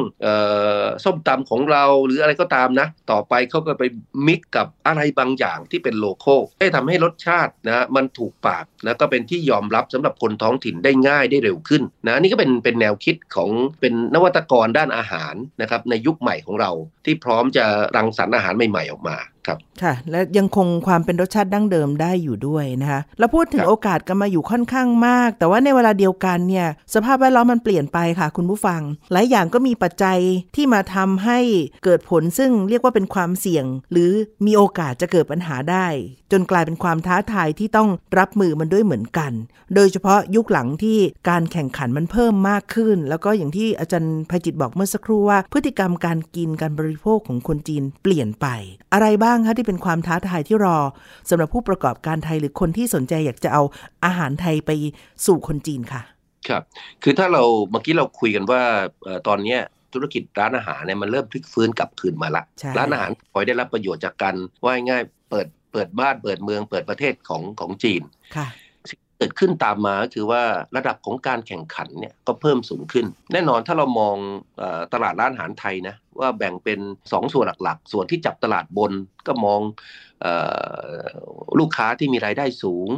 [1.04, 3.84] ส้มตำของเราหรืออะไรก็ตามนะ ต่อไปเขาก็ไป
[4.26, 16.70] มิกกับอะไรบางอย่างที่เป็นโลโก้ให้ทำให้รสชาตินะมันถูกปากแล้วก็เป็นที่ยอมรับสำหรับคนท้องถิ่นได้ง่ายได้เร็วขึ้นนะนี่ก็เป็นเป็นแนวคิดของเป็นนวัตกรด้านอาหารนะครับในยุคใหม่ของเรา
[17.04, 17.64] ที่พร้อมจะ
[17.96, 28.80] รังสรรค์อาหารใหม่ ๆ ออกมา ครับค่ะ และยังคงความเป็นรสชาติดั้งเดิมได้อยู่ด้วยนะคะเราพูดถึงครับโอกาสกันมาอยู่ค่อนข้างมาก แต่ว่าในเวลาเดียวกันเนี่ยสภาพแวดล้อมมันเปลี่ยนไปค่ะ คุณผู้ฟัง
[29.12, 30.18] หลายอย่างก็มีปัจจัย
[30.56, 31.38] ที่มาทำให้
[31.84, 34.10] เกิดผลซึ่งเรียกว่าเป็นความเสี่ยง หรือ
[34.46, 35.86] มีโอกาสจะเกิดปัญหาได้
[36.32, 39.32] จนกลายเป็นความท้าทายที่ต้องรับมือมันด้วยเหมือนกัน
[39.74, 48.46] โดยเฉพาะยุคหลังที่การแข่งขันมันเพิ่มมากขึ้น แล้วก็อย่างที่อาจารย์ภัยจิตบอกเมื่อสักครู่ว่า พฤติกรรมการกินการบริโภคของคนจีนเปลี่ยนไป
[48.92, 50.76] อะไรบ้างคะที่เป็นความท้าทายที่รอ
[51.28, 53.62] สำหรับผู้ประกอบการไทยหรือคนที่สนใจอยากจะเอา
[54.04, 54.70] อาหารไทยไป
[55.26, 56.02] สู่คนจีนค่ะ
[56.48, 56.62] ครับ
[57.02, 58.62] คือถ้าเราเมื่อกี้เราคุยกันว่า
[59.04, 59.60] เอ่อตอนเนี้ย
[59.92, 68.02] ธุรกิจร้านอาหารเนี่ยมันเริ่มพลิกฟื้นกลับคืนมาละใช่ร้านอาหารคอยได้รับประโยชน์จากการว่าง่ายๆเปิดเปิดบ้านเปิดเมืองเปิดประเทศของของจีน
[68.36, 68.63] ค่ะสิ่งที่
[69.18, 70.42] เกิดขึ้นตามมาก็คือว่า
[70.76, 74.16] ระดับของการแข่งขันเนี่ยก็เพิ่มสูงขึ้น แน่นอนถ้าเรามอง
[74.92, 78.92] ตลาดร้านอาหารไทยนะว่าแบ่งเป็น 2 ส่วนหลักๆ ส่วนที่จับตลาดบน
[79.26, 79.60] ก็มอง
[80.24, 80.26] อ
[80.98, 82.88] อลูกค้าที่มีรายได้สูง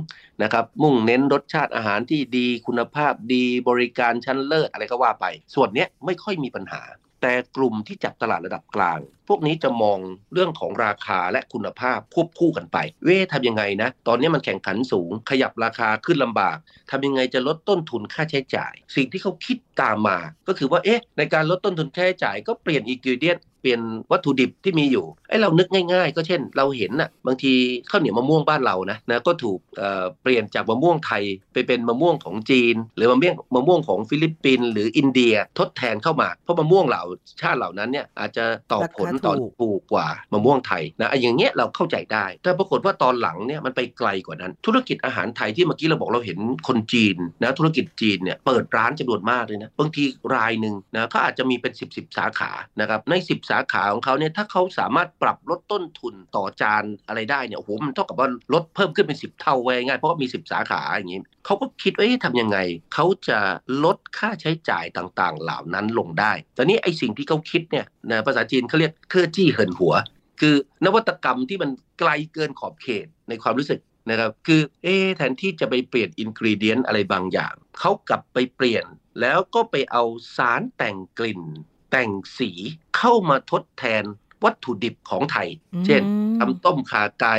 [0.43, 6.83] นะครับมุ่งเน้นรสชาติอาหารที่ดีคุณภาพดีบริการชั้นเลิศอะไรก็ว่าไป ส่วนนี้ไม่ค่อยมีปัญหา
[7.29, 9.99] แต่กลุ่มที่จับตลาดระดับกลาง พวกนี้จะมอง
[10.33, 16.59] เรื่องของราคาและคุณภาพควบคู่กันไป เว้ทำยังไงนะ ตอนนี้มันแข่งขันสูง ขยับราคาขึ้นลำบาก
[16.91, 23.37] ทำยังไงจะลดต้นทุนค่าใช้จ่าย สิ่งที่เขาคิดตามมา ก็คือว่าเอ๊ะในการลดต้นทุนค่าใช้จ่ายก็เปลี่ยนอีกิวเดียน
[23.67, 27.53] ปลี่ยนวัตถุดิบที่มีอยู่ไอ้เรานึกง่ายๆ ก็เช่น เราเห็นน่ะบางที
[27.91, 37.03] ข้าวเหนียวมะม่วงบ้านเรานะนะก็ถูกเอ่อเปลี่ยนจากมะม่วงไทยไปเป็นมะม่วงของจีน หรือมะม่วงมะม่วงของฟิลิปปินส์หรืออินเดียทดแทนเข้ามาเพราะมะม่วงเหล่า
[37.41, 62.59] ชาติเหล่านั้นเนี่ยอาจจะตอบผลตอราคาถูกถูกกว่ามะม่วงไทยนะไอ้อย่างเงี้ยเราเข้าใจได้ แต่ปรากฏว่าตอนหลังเนี่ยมันไปไกลกว่านั้น ธุรกิจอาหารไทยที่เมื่อกี้เราบอกเราเห็นคนจีนนะธุรกิจจีนเนี่ยเปิดร้านจำนวนมากเลยนะบางทีรายหนึ่งนะเขาอาจจะมีเป็น 10บสสาขานะครับใน 10สาาขาของเขาเนี่ยถ้าเขาสามารถปรับลดต้นทุนต่อจานอะไรได้เนี่ยโอ้โหมันเท่ากับว่าลดเพิ่มขึ้นเป็น 10 เท่าไว้ง่ายเพราะว่ามี10 สาขาอย่างนี้เขาก็คิดว่าทำยังไง
[62.95, 63.39] เขาจะ
[63.85, 69.95] ลดค่าใช้จ่ายต่างๆ เหล่านั้นลงได้ต่นี่ไอ้สิ่งที่เขาคิดเนี่ยนะภาษาจีนเขาเรียกเครือจี้เหินหัว
[70.41, 78.85] คือนวัตกรรมที่มันไกลเกินขอบเขตในความรู้สึกนะครับคือเอ๊แทนที่จะไปเปลี่ยนอินกรีเดียนอะไรบางอย่าง เขากลับไปเปลี่ยน
[79.21, 80.03] แล้วก็ไปเอา
[80.37, 81.43] สารแต่งกลิ่น
[81.91, 82.51] แต่งสี
[82.97, 84.05] เข้ามาทดแทน
[84.45, 85.49] วัตถุดิบของไทย
[85.87, 87.37] เช่นอืมทำต้มขาไก่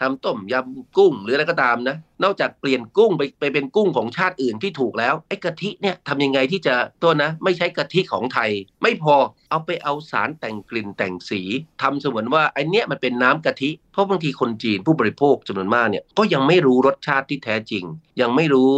[0.00, 8.50] ทำต้มยำกุ้งหรืออะไรก็ตามนะ นอกจากเปลี่ยนกุ้งไปไปเป็นกุ้งของชาติอื่นที่ถูกแล้วไอ้กะทิเนี่ยทำยังไงที่จะตัวนะ ไม่ใช้กะทิของไทย
[8.82, 9.14] ไม่พอ
[9.50, 11.40] เอาไปเอาสารแต่งกลิ่นแต่งสี
[11.82, 17.84] ทำเสมือนว่าไอ้เนี้ยมันเป็นน้ำกะทิ เพราะบางทีคนจีนผู้บริโภคจำนวนมากเนี่ยก็ยังไม่รู้รสชาติที่แท้จริง
[18.20, 18.72] ยังไม่รู้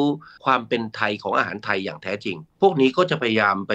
[0.44, 3.72] ความเป็นไทยของอาหารไทยอย่างแท้จริง พวกนี้ก็จะพยายามไป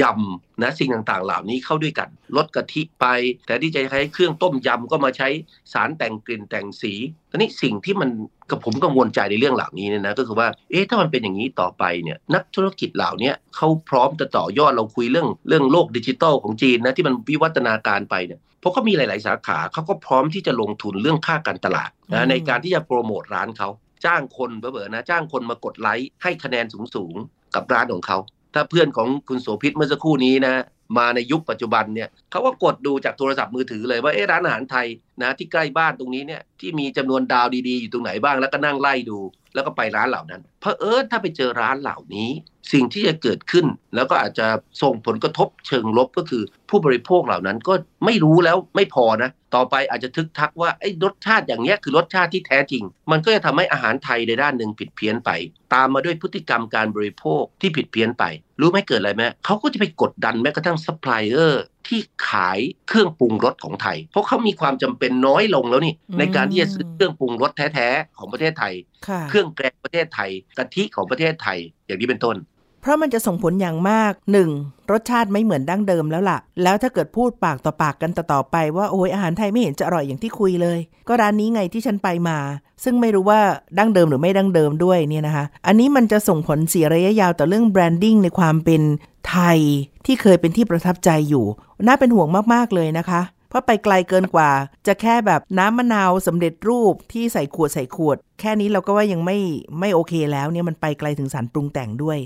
[0.00, 3.06] ยำนะสิ่งต่างๆ เหล่านี้เข้าด้วยกันลดกะทิไป
[3.46, 5.28] แต่ที่จะใช้เครื่องต้มยำก็มาใช้
[5.72, 6.92] สารแต่งกลิ่นแต่งสี
[7.34, 8.10] ทีนี้สิ่งที่มัน
[8.50, 23.68] กับผมกังวลใจในเรื่องเหล่านี้เนี่ยนะก็คือว่าเอ๊ะถ้ามันเป็นอย่างนี้ต่อไปเนี่ยนักธุรกิจเหล่านี้เขาพร้อมจะต่อยอดเราคุยเรื่องเรื่องโลกดิจิทัลของจีนนะที่มันวิวัฒนาการไปเนี่ยเพราะเขามีหลาย ๆ สาขาเขาก็พร้อมที่จะลงทุนเรื่องค่าการตลาดอืนะมในการที่จะโปรโมทร้านเขา
[24.04, 28.18] จ้างคนเบอๆนะจ้างคนมากดไลค์ให้คะแนนสูง ๆ กับร้านของเขา
[28.54, 30.54] ถ้าเพื่อนของคุณโสภิตเมื่อสักครู่นี้นะ
[30.98, 34.86] มาในยุคปัจจุบันเนี่ยเขาก็กดดูจากโทรศัพท์มือถือเลยว่าเอ๊ะร้านอาหารไทย
[35.22, 39.18] นะที่ใกล้บ้านตรงนี้เนี่ยที่มีจำนวนดาวดีๆอยู่ตรงไหนบ้างแล้วก็นั่งไล่ดู
[39.54, 42.30] แล้วก็ไปร้านเหล่านั้นเพราะเอิญถ้าไปเจอร้านเหล่านี้
[42.72, 44.46] สิ่งที่จะเกิดขึ้น แล้วก็อาจจะ
[44.82, 47.74] ส่งผลกระทบเชิงลบก็คือ ผู้บริโภคเหล่านั้นก็
[48.04, 55.30] ไม่รู้แล้วไม่พอนะ ต่อไปอาจจะทึกทักว่าไอ้รสชาติอย่างเนี้ยคือรสชาติที่แท้จริง มันก็จะทำให้อาหารไทยในด้านหนึ่งผิดเพี้ยนไป
[55.74, 58.24] ตามมาด้วยพฤติกรรมการบริโภคที่ผิดเพี้ยนไป
[58.60, 68.74] รู้ไหมเกิดอะไรไหมเขาก็จะไปกดดันแม้กระทั่งซัพพลายเออร์ที่ขายเครื่องปรุงรสของไทย เพราะเขามีความจำเป็นน้อยลงแล้วนี่ในการที่จะซื้อเครื่องปรุงรสแท้ๆของประเทศไทย
[69.08, 72.36] ค่ะเครื่องแกงประเทศไทยกะทิของประเทศไทยอย่างนี้เป็นต้น
[72.84, 74.12] เพราะมันจะส่งผลอย่างมาก
[74.50, 74.90] 1.
[74.92, 82.38] รสชาติไม่เหมือนดั้งเดิมแล้วล่ะ แล้วถ้าเกิดพูดปากต่อปากกันต่อๆไปว่าโอ้ยอาหารไทยไม่เห็นจะอร่อยอย่างที่คุยเลย ก็ร้านนี้ไงที่ฉันไปมา
[82.84, 83.40] ซึ่งไม่รู้ว่า
[83.78, 88.82] ดั้งเดิมหรือไม่ดั้งเดิมด้วยเนี่ยนะคะ อันนี้มันจะส่งผลเสียระยะยาวต่อเรื่องแบรนดิ้งในความเป็น
[89.30, 89.60] ไทย
[90.06, 91.44] ที่เคยเป็นที่ประทับใจอยู่
[91.86, 94.50] น่าเป็นห่วงมากๆเลยนะคะเพราะไปไกลเกินกว่า
[94.86, 99.38] จะแค่แบบน้ำมะนาวสำเร็จรูปที่ใส่ขวดใส่ขวด แค่นี้เราก็ว่ายังไม่
[99.80, 102.18] ไม่โอเคแล้วเนี่ยมันไปไกลถึงสารปรุงแต่งด้วย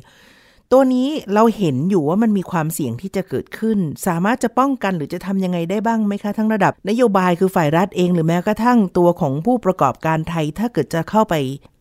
[0.73, 11.35] ตัวนี้เราเห็นอยู่ว่ามันมีความเสี่ยงที่จะเกิดขึ้น สามารถจะป้องกันหรือจะทำยังไงได้บ้างไหมคะทั้งระดับ นโยบายคือฝ่ายรัฐเอง หรือแม้กระทั่งตัวของผู้ประกอบการไทย ถ้าเกิดจะเข้าไป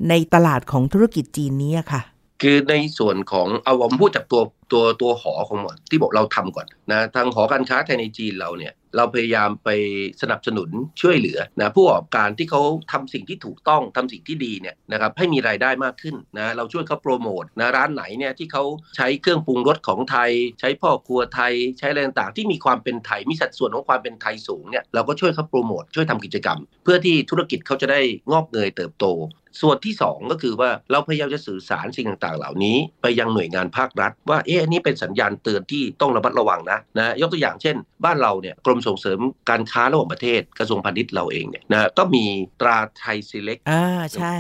[0.10, 2.02] ในตลาดของธุรกิจจีนนี้ค่ะ
[2.42, 9.70] คือในส่วนของเอาผมพูดจากตัวตัวตัวหอของมันที่บอกเราทำก่อนนะทางหอการค้าไทยในจีนเราเนี่ย เราพยายามไป
[10.22, 10.70] สนับสนุน
[11.02, 18.64] ช่วยเหลือนะผู้ประกอบการที่เขาทำสิ่งที่ถูกต้องทำสิ่งที่ดีเนี่ยนะครับให้มีรายได้มากขึ้นนะเราช่วยเขาโปรโมทนะร้านไหนเนี่ยที่เขา
[18.98, 29.06] ใช้เครื่องปรุงรสของไทย ใช้พ่อครัวไทย ใช้อะไรต่างๆ ที่มีความเป็นไทยมีสัดส่วนของความเป็นไทยสูงเนี่ยเราก็ช่วยเขาโปรโมทช่วยทำกิจกรรม เพื่อที่ธุรกิจเขาจะได้งอกเงยเติบโต
[29.62, 42.26] ส่วนที่ 2 ก็คือว่าเราพยายามจะสื่อสารสิ่งต่าง ๆ เหล่านี้ ไปยังหน่วยงานภาครัฐ ว่าเอ๊ะอันนี้เป็นสัญญาณเตือนที่ต้องระมัดระวังนะนะยกตัวอย่างเช่น บ้านเราเนี่ยกรมส่งเสริมการค้าระหว่างประเทศกระทรวงพาณิชย์เราเองเนี่ยนะก็มี
[42.62, 43.84] ตราไทยซีเล็กอ่า
[44.18, 44.38] ใช่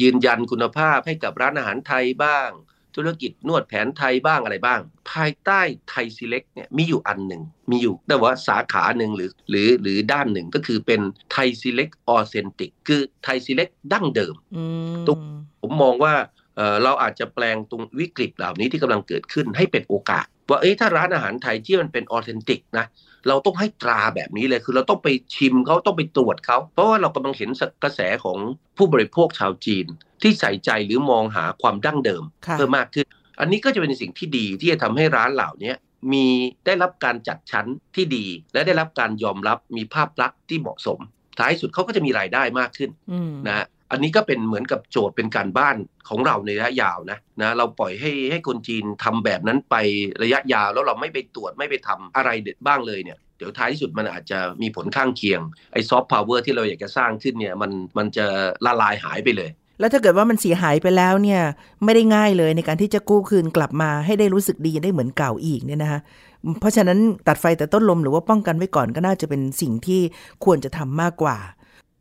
[0.00, 2.50] ยืนยันคุณภาพให้กับร้านอาหารไทยบ้าง
[2.96, 11.00] ธุรกิจนวดแผนไทยบ้างอะไรบ้าง ภายใต้ไทยซีเล็กเนี่ยมีอยู่อันหนึ่ง มีอยู่แต่ว่าสาขาหนึ่งหรือหรือหรือด้านหนึ่งก็คือเป็น
[11.32, 15.18] ไทยซีเล็กออเซนติกคือไทยซีเล็กดั้งเดิมอืมตุ๊ก
[15.62, 16.14] ผมมองว่า
[16.56, 22.86] เอ่อเราอาจจะแปลงตรงวิกฤตเหล่านี้ที่กำลังเกิดขึ้นให้เป็นโอกาส ว่าเอ้ยถ้าร้านอาหารไทยที่มันเป็นออเทนติกนะ
[23.28, 27.50] เราต้องให้ตราแบบนี้เลยคือเราต้องไปชิมเขาต้องไปตรวจเขาเพราะว่าเรากำลังเห็น
[27.82, 28.38] กระแสของ
[28.76, 29.86] ผู้บริโภคชาวจีน
[30.22, 33.06] ที่ใส่ใจหรือมองหาความดั้งเดิมค่ะเพิ่มมากขึ้น
[33.40, 35.72] อันนี้ก็จะเป็นสิ่งที่ดีที่จะทำให้ร้านเหล่านี้
[36.12, 36.26] มี
[36.66, 40.98] ได้รับการจัดชั้นที่ดี และได้รับการยอมรับมีภาพลักษณ์ที่เหมาะสม
[41.38, 45.76] ท้ายสุดเขาก็จะมีรายได้มากขึ้นอืมนะฮะ อันนี้ก็เป็นเหมือนกับโจทย์เป็นการบ้าน
[46.08, 49.76] ของเราในระยะยาวนะนะเราปล่อยให้ให้คนจีนทำแบบนั้นไป
[50.22, 55.40] ระยะยาว แล้วเราไม่ไปตรวจไม่ไปทำอะไรเด็ดบ้างเลยเนี่ยเดี๋ยวท้ายที่สุดมันอาจจะมีผลข้างเคียง
[55.72, 58.26] ไอ้ซอฟต์พาวเวอร์ที่เราอยากจะสร้างขึ้นเนี่ยมันมันจะ
[58.66, 59.50] ละลายหายไปเลย
[59.80, 61.42] แล้วถ้าเกิดว่ามันเสียหายไปแล้วเนี่ย
[61.84, 66.00] ไม่ได้ง่ายเลยในการที่จะกู้คืนกลับมาให้ได้รู้สึกดีได้เหมือนเก่าอีกเนี่ยนะคะ
[66.60, 70.00] เพราะฉะนั้นตัดไฟแต่ต้นลมหรือว่าป้องกันไว้ก่อนก็น่าจะเป็นสิ่งที่
[70.44, 71.36] ควรจะทำมากกว่า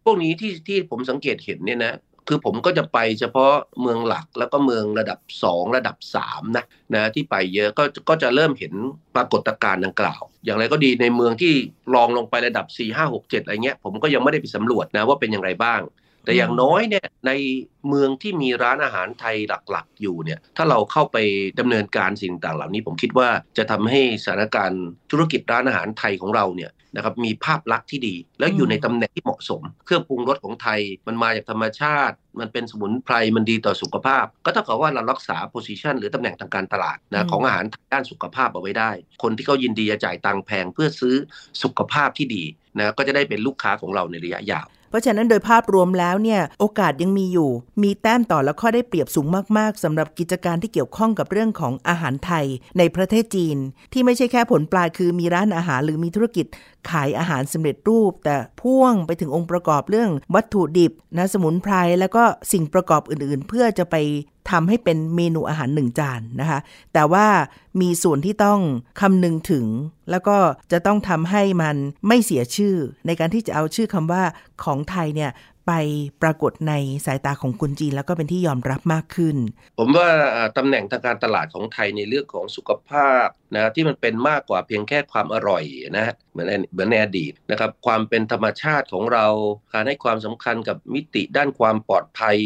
[0.03, 1.93] พวกนี้ที่ที่ผมสังเกตเห็นเนี่ยนะ
[2.27, 8.73] คือผมก็จะไปเฉพาะเมืองหลักแล้วก็เมืองระดับ 2 ระดับ3นะนะที่ไปเยอะก็ก็จะเริ่มเห็น
[9.15, 11.53] ปรากฏการณ์ดังกล่าว อย่างไรก็ดีในเมืองที่
[11.95, 15.81] รองลงไประดับ 4 5 6 7 อะไรเงี้ยผมก็ยังไม่ได้ไปสำรวจนะว่าเป็นอย่างไรบ้าง
[16.25, 17.31] แต่อย่างน้อยเนี่ยใน
[17.87, 19.35] เมืองที่มีร้านอาหารไทย
[19.69, 21.17] หลักๆ อยู่เนี่ยถ้าเราเข้าไป
[21.59, 38.91] ดำเนินการสิ่งต่างเหล่านี้ผมคิดว่าจะทำให้สถานการณ์ธุรกิจร้านอาหารไทยของเราเนี่ยนะครับมีภาพลักษณ์ที่ดี แล้วอยู่ในตำแหน่งที่เหมาะสม เครื่องปรุงรสของไทยมันมาจากธรรมชาติ มันเป็นสมุนไพรมันดีต่อสุขภาพ ก็เท่ากับว่าเรารักษา position หรือตำแหน่งทางการตลาดอืนะมของอาหารด้านสุขภาพเอาไว้ได้
[39.23, 41.15] คนที่เขายินดีจะจ่ายตังค์แพงเพื่อซื้อ
[41.63, 42.43] สุขภาพที่ดี
[42.77, 47.49] นะก็จะได้เป็นลูกค้าของเราในระยะยาว เพราะฉะนั้นโดยภาพรวมแล้วเนี่ยโอกาสยังมีอยู่
[47.83, 49.27] มีแต้มต่อและข้อได้เปรียบสูง
[49.57, 52.45] มากๆสำหรับกิจการที่เกี่ยวข้องกับเรื่องของอาหารไทย
[52.77, 53.57] ในประเทศจีน
[53.93, 56.45] ที่ไม่ใช่แค่ผลปลายคือมีร้านอาหารหรือมีธุรกิจ
[56.89, 63.95] ขายอาหารสำเร็จรูป แต่พ่วงไปถึงองค์ประกอบเรื่องวัตถุดิบนะสมุนไพรแล้วก็สิ่งประกอบอื่นๆ เพื่อจะไป
[64.51, 66.59] ทำให้เป็นเมนูอาหารหนึ่งจานนะคะ
[66.93, 67.25] แต่ว่า
[67.81, 68.59] มีส่วนที่ต้อง
[69.01, 69.65] คำนึงถึง
[70.11, 70.37] แล้วก็
[70.71, 71.75] จะต้องทำให้มัน
[72.07, 72.75] ไม่เสียชื่อ
[73.07, 74.23] ในการที่จะเอาชื่อคำว่า
[74.63, 75.31] ของไทยเนี่ย
[75.67, 75.73] ไป
[76.21, 76.73] ปรากฏใน
[77.05, 79.37] สายตาของคนจีนแล้วก็เป็นที่ยอมรับมากขึ้น
[79.79, 85.63] ผมว่าเอ่อตำแหน่งทางการตลาดของไทยในเรื่องของสุขภาพนะที่มันเป็นมากกว่าเพียงแค่ความอร่อย
[85.97, 89.27] นะฮะเหมือนในเหมือนในอดีตนะครับความเป็นธรรมชาติของเรา
[89.73, 92.37] การให้ความสำคัญกับมิติด้านความปลอดภัย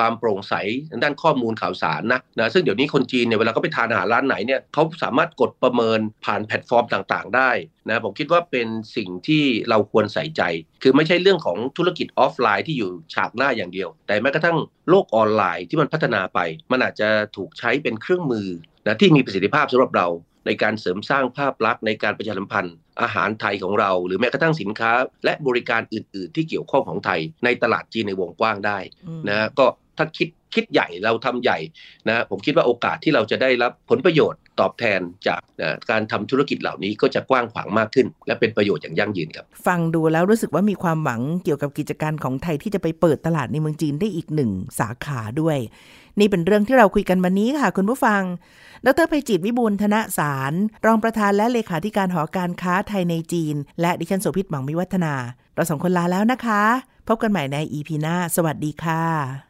[0.00, 0.54] ความโปร่งใส
[1.02, 7.50] ด้านข้อมูลข่าวสารนะนะซึ่งเดี๋ยวนี้คนจีนเนี่ยเวลาเขาไปทานอาหารร้านไหนเนี่ยเขาสามารถกดประเมินผ่านแพลตฟอร์มต่างๆ ได้
[7.88, 10.42] นะผมคิดว่าเป็นสิ่งที่เราควรใส่ใจ
[10.82, 14.56] คือไม่ใช่เรื่องของธุรกิจออฟไลน์ที่อยู่ฉากหน้าอย่างเดียว แต่แม้กระทั่ง
[14.90, 16.38] โลกออนไลน์ที่มันพัฒนาไป
[16.72, 18.48] มันอาจจะถูกใช้เป็นเครื่องมือ
[18.86, 20.08] นะที่มีประสิทธิภาพสำหรับเรา
[20.46, 24.92] ในการเสริมสร้างภาพลักษณ์ในการประชาสัมพันธ์ อาหารไทยของเรา หรือแม้กระทั่งสินค้า
[25.24, 28.78] และบริการอื่น ๆ ที่เกี่ยวข้องของไทย ในตลาดจีนในวงกว้างได้
[29.28, 29.66] นะก็
[30.00, 31.58] ถ้าคิดคิดใหญ่เราทำใหญ่
[32.08, 35.40] นะผมคิดว่าโอกาสที่เราจะได้รับผลประโยชน์ตอบแทนจาก
[35.90, 45.58] การทำธุรกิจเหล่านี้ก็จะกว้างขวางมากขึ้น และเป็นประโยชน์อย่างยั่งยืนครับ ฟังดูแล้วรู้สึกว่ามีความหวังเกี่ยวกับกิจการของไทยที่จะไปเปิดตลาดในเมืองจีนได้อีกหนึ่งสาขาด้วย
[46.18, 48.22] นี่เป็นเรื่องที่เราคุยกันวันนี้ค่ะ คุณผู้ฟัง
[48.86, 50.52] ดรไพจิตวิบูลธนสาร
[50.86, 55.14] รองประธานและเลขาธิการหอการค้าไทยในจีน และดิฉันโสภิตหมังมิวัฒนา
[55.54, 56.62] เราสองคนลาแล้วนะคะ
[57.08, 59.49] พบกันใหม่ในอีพีหน้า สวัสดีค่ะ